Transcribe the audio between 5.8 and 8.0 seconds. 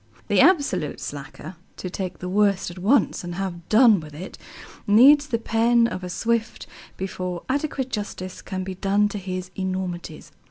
of a Swift before adequate